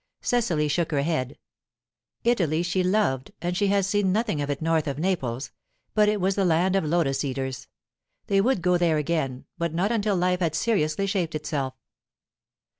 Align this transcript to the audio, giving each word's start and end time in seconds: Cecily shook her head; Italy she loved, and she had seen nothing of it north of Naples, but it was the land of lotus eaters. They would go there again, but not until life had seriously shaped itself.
Cecily 0.21 0.67
shook 0.67 0.89
her 0.89 1.03
head; 1.03 1.37
Italy 2.23 2.63
she 2.63 2.81
loved, 2.83 3.33
and 3.39 3.55
she 3.55 3.67
had 3.67 3.85
seen 3.85 4.11
nothing 4.11 4.41
of 4.41 4.49
it 4.49 4.59
north 4.59 4.87
of 4.87 4.97
Naples, 4.97 5.51
but 5.93 6.09
it 6.09 6.19
was 6.19 6.33
the 6.33 6.43
land 6.43 6.75
of 6.75 6.83
lotus 6.83 7.23
eaters. 7.23 7.67
They 8.25 8.41
would 8.41 8.63
go 8.63 8.79
there 8.79 8.97
again, 8.97 9.45
but 9.59 9.75
not 9.75 9.91
until 9.91 10.15
life 10.15 10.39
had 10.39 10.55
seriously 10.55 11.05
shaped 11.05 11.35
itself. 11.35 11.75